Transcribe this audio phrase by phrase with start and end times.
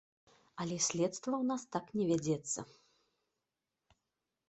[0.63, 2.59] Але следства ў нас так не вядзецца.